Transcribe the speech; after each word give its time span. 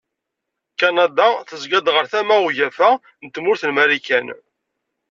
Kanada 0.79 1.27
tezga-d 1.49 1.87
ɣer 1.95 2.05
tama 2.11 2.35
ugafa 2.45 2.89
n 3.23 3.27
tmurt 3.27 3.61
n 3.65 3.71
Marikan. 3.75 4.27